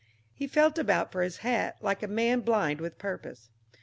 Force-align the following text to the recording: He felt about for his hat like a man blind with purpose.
He 0.33 0.47
felt 0.47 0.79
about 0.79 1.11
for 1.11 1.21
his 1.21 1.37
hat 1.45 1.77
like 1.79 2.01
a 2.01 2.07
man 2.07 2.39
blind 2.39 2.81
with 2.81 2.97
purpose. 2.97 3.51